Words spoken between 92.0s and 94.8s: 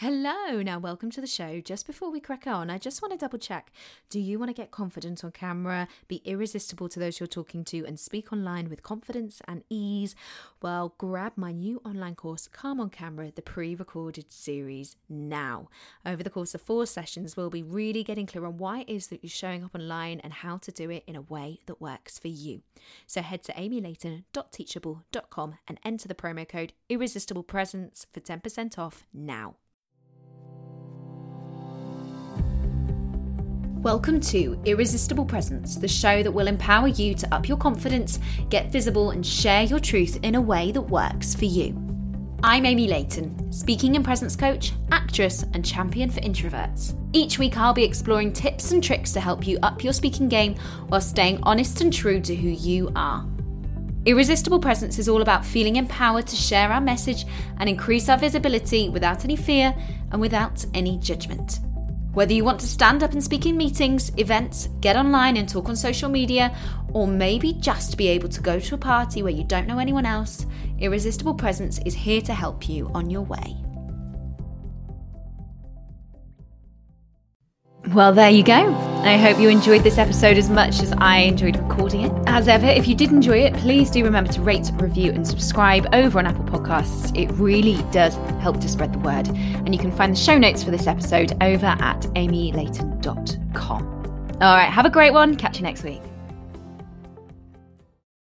amylayton.com. All right,